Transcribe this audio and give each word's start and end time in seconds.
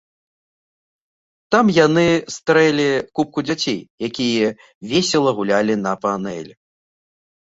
Там 1.55 1.65
яны 1.85 2.05
стрэлі 2.35 2.87
купку 3.19 3.39
дзяцей, 3.47 3.77
якія 4.09 4.47
весела 4.93 5.31
гулялі 5.41 5.75
на 5.85 5.93
панелі. 6.07 6.53